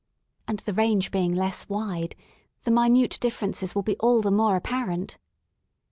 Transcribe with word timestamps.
And 0.47 0.57
the 0.61 0.73
range 0.73 1.11
being 1.11 1.35
less 1.35 1.69
wide, 1.69 2.15
the 2.63 2.71
minute 2.71 3.19
differences 3.21 3.75
will 3.75 3.83
be 3.83 3.97
all 3.99 4.19
the 4.21 4.31
more 4.31 4.55
apparent. 4.55 5.19